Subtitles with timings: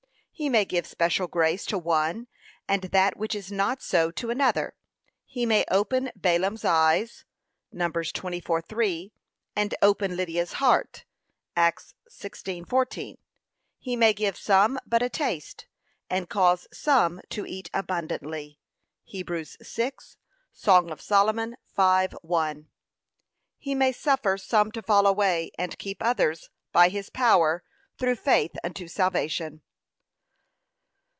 [0.33, 2.25] He may give special grace to one,
[2.67, 4.75] and that which is not so to another:
[5.23, 7.25] he may open Balaam's eyes,
[7.71, 7.93] (Num.
[7.93, 9.11] 24:3)
[9.55, 11.05] and open Lydia'a heart;
[11.55, 13.19] (Acts 16:14)
[13.77, 15.67] he may give some but a taste,
[16.09, 18.59] and cause some to eat abundantly.
[19.13, 19.45] (Heb.
[19.45, 20.17] 6;
[20.51, 22.65] Songs 5:1)
[23.59, 27.63] He may suffer some to fall away, and keep others, by his power,
[27.99, 29.61] through faith unto salvation.